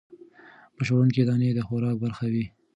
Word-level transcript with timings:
بشپړوونکې 0.75 1.21
دانې 1.27 1.49
د 1.55 1.59
خوراک 1.67 1.95
برخه 2.03 2.25
وي. 2.33 2.45